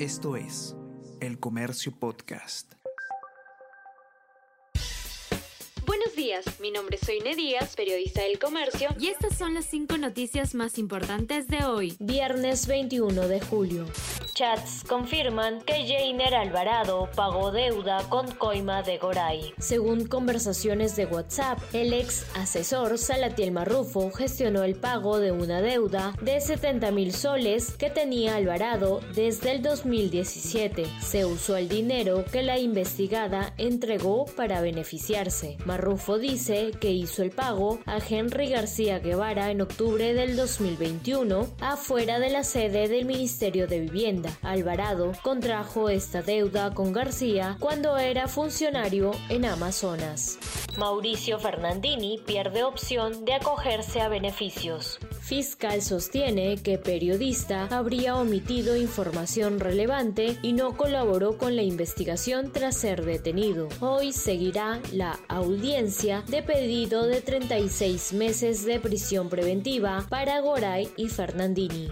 [0.00, 0.74] Esto es
[1.20, 2.72] El Comercio Podcast.
[5.86, 9.96] Buenos días, mi nombre es Soine Díaz, periodista del Comercio, y estas son las cinco
[9.96, 13.86] noticias más importantes de hoy, viernes 21 de julio.
[14.34, 19.54] Chats confirman que Jainer Alvarado pagó deuda con coima de Goray.
[19.58, 26.14] Según conversaciones de WhatsApp, el ex asesor Salatiel Marrufo gestionó el pago de una deuda
[26.20, 30.84] de 70 mil soles que tenía Alvarado desde el 2017.
[31.00, 35.58] Se usó el dinero que la investigada entregó para beneficiarse.
[35.64, 42.18] Marrufo dice que hizo el pago a Henry García Guevara en octubre del 2021 afuera
[42.18, 48.28] de la sede del Ministerio de Vivienda Alvarado contrajo esta deuda con García cuando era
[48.28, 50.38] funcionario en Amazonas.
[50.76, 54.98] Mauricio Fernandini pierde opción de acogerse a beneficios.
[55.20, 62.76] Fiscal sostiene que periodista habría omitido información relevante y no colaboró con la investigación tras
[62.76, 63.68] ser detenido.
[63.80, 71.08] Hoy seguirá la audiencia de pedido de 36 meses de prisión preventiva para Goray y
[71.08, 71.88] Fernandini.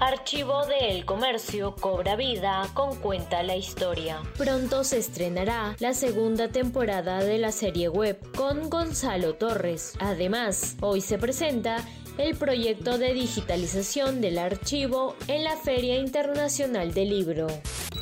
[0.00, 4.20] Archivo de El Comercio cobra vida con Cuenta la Historia.
[4.36, 9.94] Pronto se estrenará la segunda temporada de la serie web con Gonzalo Torres.
[10.00, 11.76] Además, hoy se presenta
[12.18, 17.46] el proyecto de digitalización del archivo en la Feria Internacional del Libro.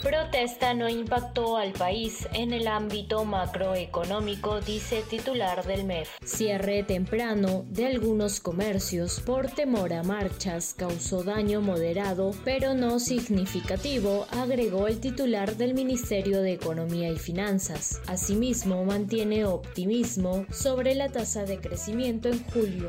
[0.02, 6.08] Protesta no impactó al país en el ámbito macroeconómico, dice titular del MEF.
[6.24, 14.26] Cierre temprano de algunos comercios por temor a marchas causó daño moderado, pero no significativo,
[14.30, 18.00] agregó el titular del Ministerio de Economía y Finanzas.
[18.08, 22.88] Asimismo, mantiene optimismo sobre la tasa de crecimiento en julio.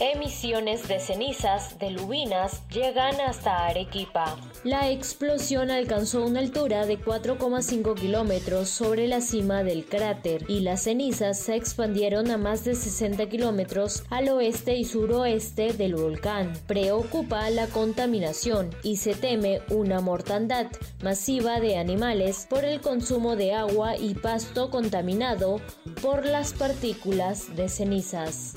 [0.00, 4.36] Emisiones de cenizas de lubinas llegan hasta Arequipa.
[4.64, 10.82] La explosión alcanzó una altura de 4,5 kilómetros sobre la cima del cráter y las
[10.82, 16.52] cenizas se expandieron a más de 60 kilómetros al oeste y suroeste del volcán.
[16.66, 20.66] Preocupa la contaminación y se teme una mortandad
[21.04, 25.60] masiva de animales por el consumo de agua y pasto contaminado
[26.02, 28.56] por las partículas de cenizas.